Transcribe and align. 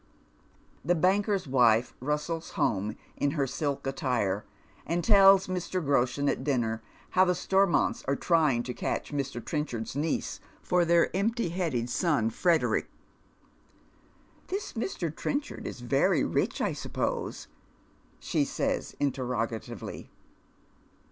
Tlie 0.83 0.99
banker's 0.99 1.45
wife 1.47 1.93
rustles 1.99 2.49
home 2.53 2.95
in 3.17 3.31
her 3.37 3.45
silk 3.45 3.85
attire, 3.85 4.43
and 4.83 5.03
tells 5.03 5.45
Mr. 5.45 5.79
Groshen 5.79 6.27
at 6.27 6.43
dinner 6.43 6.81
how 7.11 7.23
the 7.23 7.35
Stormonts 7.35 8.03
are 8.07 8.15
trying 8.15 8.63
to 8.63 8.73
catch 8.73 9.13
Mi'. 9.13 9.21
Trencliavd's 9.23 9.95
niece 9.95 10.39
for 10.63 10.85
their 10.85 11.09
emptj^ 11.13 11.53
hcaded 11.53 11.87
son 11.87 12.31
Frederick." 12.31 12.89
This 14.47 14.73
Mr. 14.73 15.13
Trencliard 15.15 15.67
is 15.67 15.81
very 15.81 16.23
rich, 16.23 16.61
I 16.61 16.73
suppose?" 16.73 17.47
she 18.19 18.43
says, 18.43 18.95
interrogativ(>ly. 18.99 20.09